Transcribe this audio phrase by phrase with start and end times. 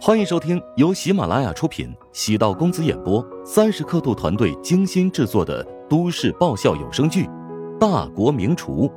[0.00, 7.24] 欢迎收听由喜马拉雅出品、喜道公子演播、三十刻度团队精心制作的都市爆笑有声剧
[7.78, 8.88] 《大国名厨》，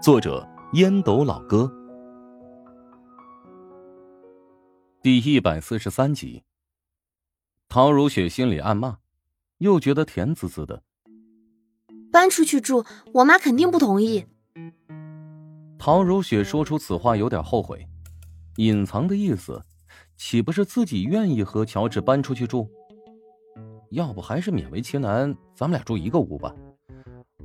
[0.00, 1.70] 作者烟斗老哥，
[5.02, 6.42] 第一百四十三集。
[7.68, 8.98] 陶如雪心里暗骂，
[9.58, 10.82] 又觉得甜滋滋的。
[12.12, 14.24] 搬出去住，我妈肯定不同意。
[15.78, 17.86] 陶如雪说出此话，有点后悔，
[18.56, 19.62] 隐藏的意思，
[20.16, 22.68] 岂不是自己愿意和乔治搬出去住？
[23.90, 26.54] 要不还是勉为其难，咱们俩住一个屋吧。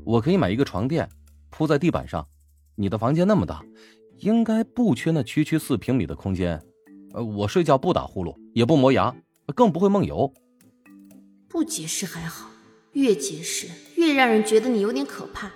[0.03, 1.07] 我可以买一个床垫，
[1.49, 2.27] 铺在地板上。
[2.75, 3.63] 你的房间那么大，
[4.17, 6.59] 应该不缺那区区四平米的空间。
[7.13, 9.16] 呃，我睡觉不打呼噜，也不磨牙，
[9.53, 10.33] 更不会梦游。
[11.47, 12.49] 不解释还好。
[12.93, 15.49] 越解释越让人觉得你有点可怕。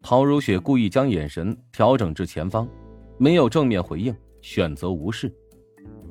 [0.00, 2.68] 陶如雪故意将眼神调整至前方，
[3.22, 5.32] 没有正面回应，选择无视。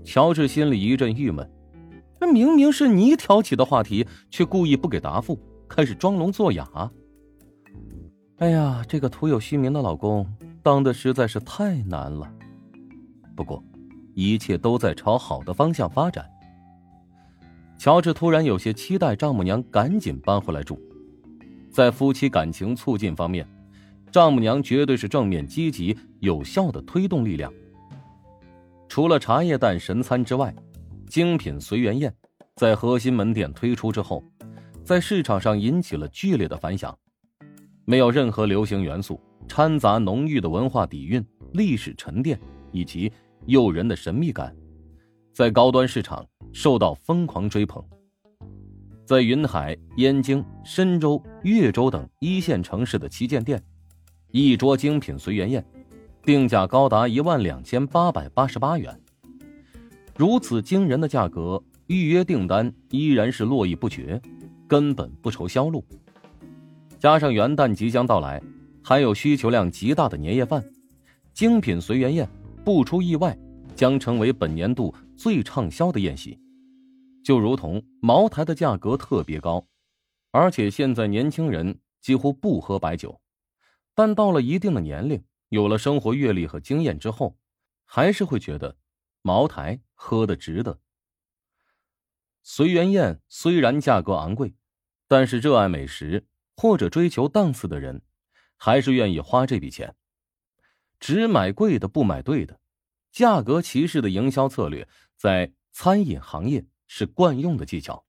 [0.02, 1.46] 乔治心里一阵郁闷，
[2.18, 6.90] 这明明是你挑起的话题，却故意不给答复，开始装聋作哑。
[8.38, 10.26] 哎呀，这个徒有虚名的老公
[10.64, 12.34] 当的实在是太难了。
[13.36, 13.62] 不过，
[14.14, 16.26] 一切都在朝好的方向发展。
[17.78, 20.80] 乔治突然有些期待丈母娘赶紧搬回来住，
[21.70, 23.46] 在夫妻感情促进方面，
[24.12, 27.52] 丈母娘绝对是正面、积极、有效的推动力量。
[28.90, 30.54] 除了茶叶蛋神餐之外，
[31.08, 32.14] 精品随缘宴
[32.56, 34.24] 在核心门店推出之后，
[34.84, 36.98] 在市场上引起了剧烈的反响。
[37.86, 42.40] 没有任何流行元素，掺杂浓郁的文化底蕴、历史沉淀
[42.72, 43.12] 以及
[43.46, 44.56] 诱人的神秘感，
[45.34, 46.26] 在高端市场。
[46.54, 47.82] 受到疯狂追捧，
[49.06, 53.64] 在云海、燕京、深州、越州等一线城市的旗舰店，
[54.32, 55.66] 一桌精品随缘宴，
[56.24, 58.98] 定价高达一万两千八百八十八元。
[60.16, 64.22] 如此惊人的价格，预约订单依然是络绎不绝，
[64.68, 65.84] 根本不愁销路。
[66.98, 68.42] 加上元旦即将到来，
[68.82, 70.64] 还有需求量极大的年夜饭，
[71.34, 72.30] 精品随缘宴
[72.64, 73.38] 不出意外
[73.76, 76.40] 将成为本年度最畅销的宴席。
[77.24, 79.64] 就如同茅台的价格特别高，
[80.32, 83.21] 而且现在年轻人几乎不喝白酒，
[83.94, 87.38] 但到了一定的年龄，有了生活阅历和经验之后，
[87.86, 88.78] 还是会觉得
[89.22, 90.80] 茅台喝的值得。
[92.42, 94.56] 随缘宴虽然价格昂贵，
[95.08, 98.02] 但是热爱美食或者追求档次的人，
[98.58, 99.96] 还是愿意花这笔钱。
[101.00, 102.60] 只买贵的不买对的，
[103.12, 106.66] 价格歧视的营销策略在餐饮行业。
[106.94, 108.06] 是惯用的技巧。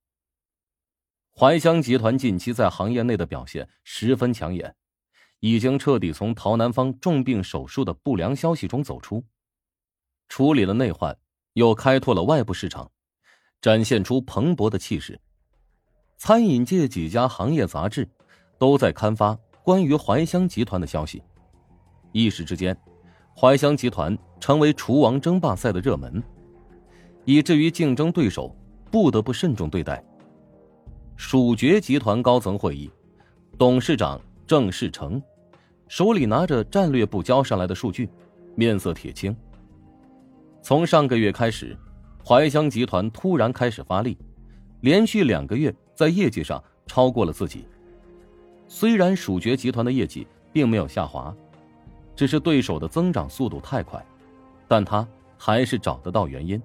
[1.30, 4.74] 怀香集团近期在行业内的表现十分抢眼，
[5.42, 9.24] 已经彻底从陶南方重病手术的不良消息中走出，
[10.28, 11.18] 处理了内患，
[11.54, 12.88] 又开拓了外部市场，
[13.60, 15.20] 展现出蓬勃的气势。
[16.16, 18.08] 餐饮界几家行业杂志
[18.56, 21.20] 都在刊发关于怀香集团的消息，
[22.12, 22.76] 一时之间，
[23.36, 26.22] 怀香集团成为厨王争霸赛的热门，
[27.24, 28.56] 以至于竞争对手。
[28.92, 30.04] 不得不慎重对待。
[31.16, 32.90] 蜀爵集团高层会议，
[33.56, 35.18] 董事长郑世成
[35.92, 38.08] 手里拿着战略部交上来的数据，
[38.54, 39.36] 面色铁青。
[40.62, 41.76] 从上个月开始，
[42.24, 44.16] 怀乡集团突然开始发力，
[44.80, 47.66] 连续两个月在业绩上超过了自己。
[48.66, 51.30] 虽然蜀爵集团的业绩并没有下滑，
[52.16, 54.02] 只是对手的增长速度太快，
[54.66, 56.58] 但他还是找得到原因。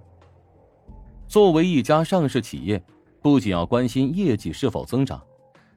[1.27, 2.81] 作为一家上市企业，
[3.21, 5.21] 不仅要关心业绩是否增长，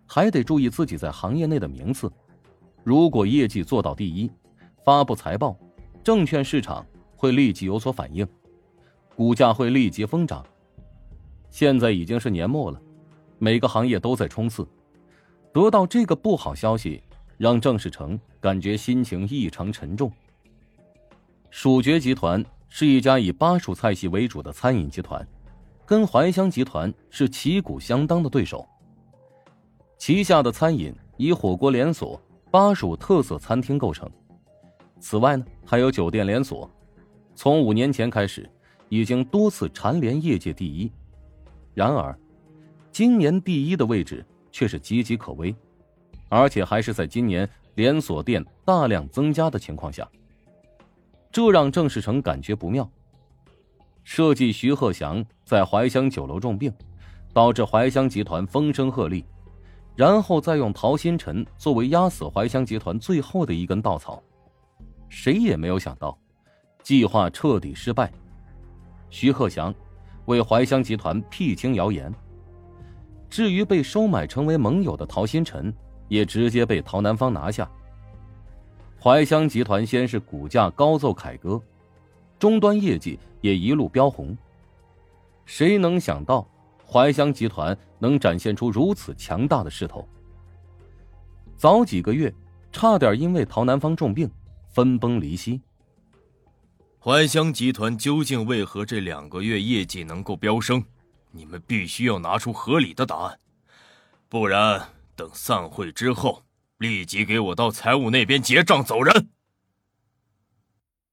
[0.07, 2.09] 还得注意自己在行业内的名次。
[2.83, 4.31] 如果业绩做到第一，
[4.85, 5.57] 发布财报，
[6.03, 6.85] 证券市场
[7.17, 8.27] 会立即有所反应，
[9.15, 10.45] 股价会立即疯涨。
[11.51, 12.81] 现在已经是年末了，
[13.39, 14.67] 每个行业都在冲刺，
[15.53, 17.03] 得到这个不好消息，
[17.37, 20.11] 让郑世成感觉心情异常沉重。
[21.51, 25.27] 蜀爵集团是一家以巴蜀菜系为主的餐饮集团。
[25.85, 28.65] 跟怀香集团是旗鼓相当的对手。
[29.99, 34.11] 旗下的餐饮以火锅连锁、巴蜀特色餐厅构成。
[34.99, 36.69] 此外呢，还有酒店连锁。
[37.35, 38.49] 从五年前开始，
[38.89, 40.91] 已经多次蝉联业界第一。
[41.75, 42.19] 然而，
[42.91, 45.55] 今年第一的位置却是岌岌可危，
[46.29, 50.07] 而且还是在今年连锁店大量增加的情况下。
[51.31, 52.91] 这让郑世成感觉不妙。
[54.03, 56.73] 设计徐鹤祥在怀乡酒楼重病，
[57.33, 59.25] 导致怀乡集团风声鹤唳，
[59.97, 64.23] 然后再用陶新辰作为压死怀乡集团最后的一根稻草。
[65.09, 66.17] 谁也没有想到，
[66.83, 68.11] 计划彻底失败。
[69.11, 69.75] 徐鹤祥
[70.27, 72.13] 为怀乡集团辟清谣言。
[73.29, 75.73] 至于被收买成为盟友的陶新辰，
[76.09, 77.71] 也直接被陶南方拿下。
[79.01, 81.61] 怀乡集团先是股价高奏凯歌，
[82.39, 84.37] 终端业绩也一路飙红。
[85.47, 86.47] 谁能想到，
[86.87, 90.09] 怀乡集团能展现出如此强大的势头？
[91.57, 92.35] 早几个月，
[92.73, 94.29] 差点因为陶南方重病，
[94.69, 95.61] 分崩离析。
[96.99, 100.85] 怀乡集团究竟为何这两个月业绩能够飙升？
[101.31, 103.39] 你们必须要拿出合理的答案，
[104.29, 106.43] 不然等散会之后，
[106.79, 109.31] 立即给我到财务那边结账走人。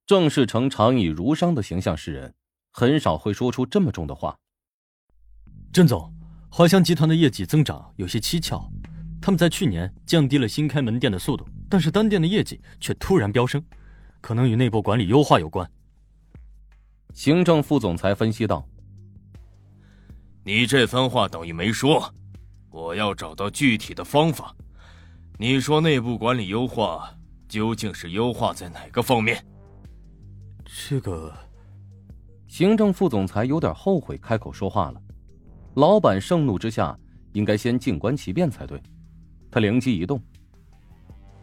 [0.06, 2.34] 郑世成常以儒商的形象示人，
[2.70, 4.36] 很少会说出这么重的话。
[5.72, 6.12] 郑总，
[6.50, 8.68] 华翔集团的业绩增长有些蹊跷，
[9.20, 13.62] 他们在去年降低了新开门店的速度，但是单店的业绩却突然飙升，
[14.20, 15.70] 可能与内部管理优化有关。
[17.12, 18.66] 行政副总裁分析道
[20.42, 22.12] ：“你这番话等于没说，
[22.70, 24.54] 我要找到具体的方法。
[25.38, 27.14] 你说内部管理优化，
[27.48, 29.44] 究竟是优化在哪个方面？”
[30.64, 31.32] 这个，
[32.48, 35.00] 行政副总裁有点后悔开口说话了。
[35.78, 36.98] 老板盛怒之下，
[37.34, 38.82] 应该先静观其变才对。
[39.48, 40.20] 他灵机一动，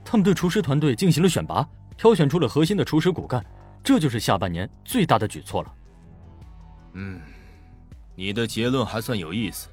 [0.04, 1.66] 他们对厨师团队进行了选拔，
[1.96, 3.42] 挑选出了核心的厨师骨干。
[3.82, 5.74] 这就是下半年最大的举措了。
[6.96, 7.22] 嗯，
[8.14, 9.70] 你的结论还算有意思，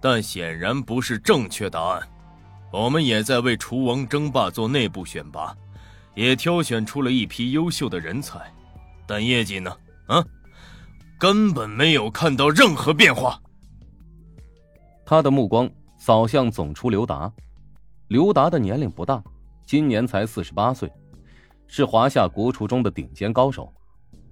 [0.00, 2.02] 但显然不是正确答案。
[2.72, 5.56] 我们也在为厨王争霸做内部选拔，
[6.16, 8.40] 也挑选出了一批优秀的人才，
[9.06, 9.72] 但业绩呢？
[10.08, 10.24] 啊，
[11.16, 13.40] 根本没有看到任何变化。
[15.06, 17.30] 他的目光扫向总厨刘达，
[18.08, 19.22] 刘达的年龄不大，
[19.66, 20.90] 今年才四十八岁。
[21.66, 23.72] 是华夏国厨中的顶尖高手，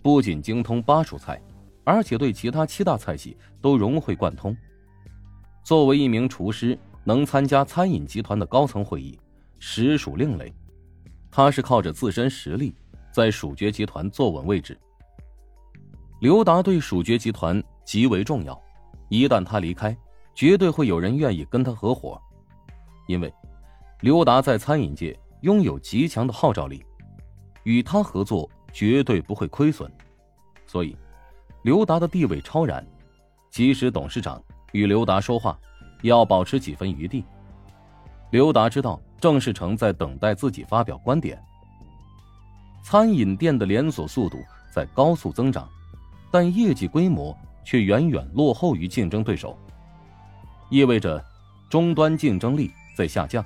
[0.00, 1.40] 不仅精通巴蜀菜，
[1.84, 4.56] 而且对其他七大菜系都融会贯通。
[5.62, 9.18] 作为一名厨师，能参加餐饮集团的高层会议，
[9.58, 10.52] 实属另类。
[11.30, 12.74] 他是靠着自身实力，
[13.10, 14.78] 在蜀爵集团坐稳位置。
[16.20, 18.60] 刘达对蜀爵集团极为重要，
[19.08, 19.96] 一旦他离开，
[20.34, 22.20] 绝对会有人愿意跟他合伙，
[23.06, 23.32] 因为
[24.00, 26.84] 刘达在餐饮界拥有极强的号召力。
[27.64, 29.88] 与他合作绝对不会亏损，
[30.66, 30.96] 所以
[31.62, 32.84] 刘达的地位超然。
[33.50, 34.42] 即使董事长
[34.72, 35.56] 与刘达说话，
[36.00, 37.24] 也要保持几分余地。
[38.30, 41.40] 刘达知道郑世成在等待自己发表观点。
[42.82, 44.38] 餐饮店的连锁速度
[44.74, 45.68] 在高速增长，
[46.32, 49.56] 但业绩规模却远远落后于竞争对手，
[50.72, 51.22] 意味着
[51.68, 53.44] 终端竞争力在下降，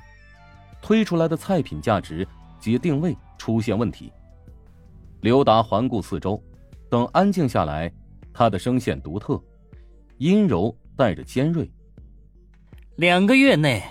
[0.80, 2.26] 推出来的菜品价值
[2.60, 3.14] 及定位。
[3.38, 4.10] 出现问题。
[5.20, 6.42] 刘达环顾四周，
[6.90, 7.92] 等安静下来，
[8.32, 9.40] 他的声线独特，
[10.16, 11.70] 阴柔带着尖锐。
[12.96, 13.84] 两个月内，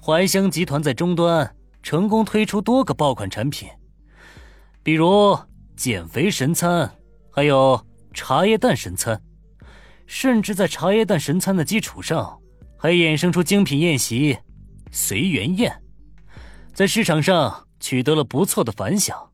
[0.00, 3.68] 怀香集团在终端成功推出多个爆款产品，
[4.82, 5.36] 比如
[5.76, 6.88] 减肥神餐，
[7.32, 9.20] 还有茶叶蛋神餐，
[10.06, 12.38] 甚至在茶叶蛋神餐的基础上，
[12.80, 14.38] 还衍生出精品宴席——
[14.90, 15.82] 随缘宴，
[16.72, 17.66] 在市场上。
[17.82, 19.32] 取得了不错的反响。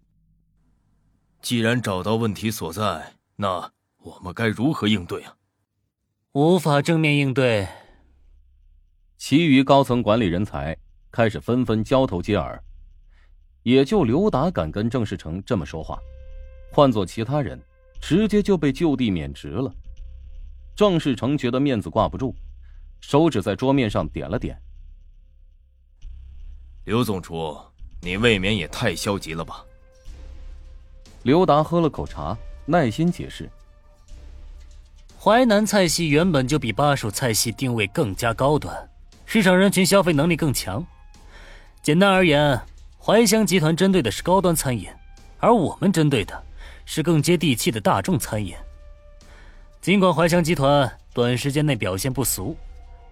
[1.42, 5.34] 既然找到问题所在，那我们该如何应对啊？
[6.30, 7.66] 无法正面应对。
[9.18, 10.76] 其余高层管理人才
[11.10, 12.62] 开始纷纷交头接耳，
[13.64, 15.98] 也就刘达敢跟郑世成这么说话，
[16.70, 17.60] 换做其他人，
[18.00, 19.74] 直接就被就地免职了。
[20.76, 22.32] 郑世成觉得面子挂不住，
[23.00, 24.60] 手指在桌面上点了点。
[26.84, 27.58] 刘总厨。
[28.02, 29.64] 你未免也太消极了吧？
[31.24, 32.36] 刘达喝了口茶，
[32.66, 33.50] 耐心解释：
[35.18, 38.88] 淮南菜系原本就比巴蜀菜系定位更加高端，
[39.24, 40.86] 市场人群消费能力更强。
[41.82, 42.60] 简单而言，
[43.00, 44.88] 淮香集团针对的是高端餐饮，
[45.38, 46.40] 而我们针对的
[46.84, 48.54] 是更接地气的大众餐饮。
[49.80, 52.56] 尽管淮香集团短时间内表现不俗，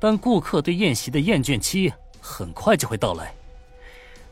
[0.05, 3.35] 但顾客对宴席的厌倦期很快就会到来。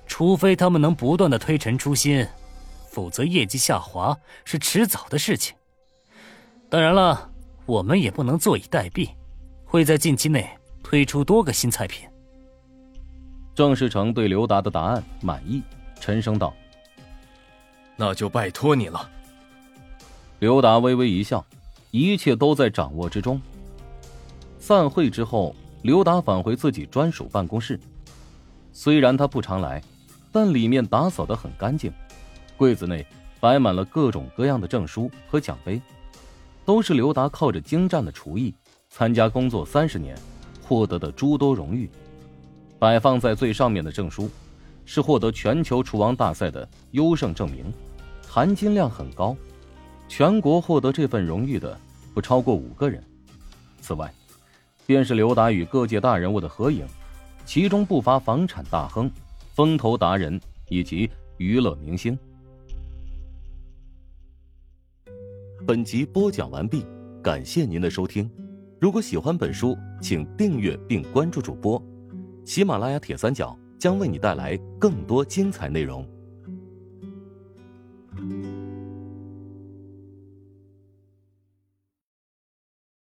[0.06, 2.28] 除非他们能不断的推陈出新，
[2.90, 4.14] 否则业绩下滑
[4.44, 5.56] 是迟早的事情。
[6.68, 7.30] 当然了，
[7.64, 9.08] 我们也不能坐以待毙，
[9.64, 10.46] 会在近期内
[10.82, 12.06] 推出多个新菜品。
[13.54, 15.62] 郑世成对刘达的答案满意，
[15.98, 16.52] 沉声道
[17.96, 19.10] ：“那就拜托你了。”
[20.38, 21.42] 刘达微微一笑，
[21.92, 23.40] 一切都在掌握之中。
[24.58, 27.78] 散会之后，刘达返回自己专属办公室，
[28.72, 29.82] 虽然他不常来。
[30.34, 31.92] 但里面打扫的很干净，
[32.56, 33.06] 柜子内
[33.38, 35.78] 摆满了各种各样的证书和奖杯，
[36.64, 38.54] 都是刘达靠着精湛的厨艺、
[38.88, 40.16] 参加工作三十年
[40.62, 41.90] 获得的诸多荣誉。
[42.78, 44.30] 摆放在最上面的证书，
[44.86, 47.70] 是获得全球厨王大赛的优胜证明，
[48.26, 49.36] 含金量很高。
[50.08, 51.78] 全国获得这份荣誉的
[52.14, 53.04] 不超过五个人。
[53.82, 54.10] 此外，
[54.92, 56.84] 便是刘达与各界大人物的合影，
[57.46, 59.10] 其中不乏房产大亨、
[59.54, 62.18] 风投达人以及娱乐明星。
[65.66, 66.84] 本集播讲完毕，
[67.22, 68.30] 感谢您的收听。
[68.78, 71.82] 如果喜欢本书，请订阅并关注主播。
[72.44, 76.06] 喜马拉雅铁三角将为你带来更多精彩内容。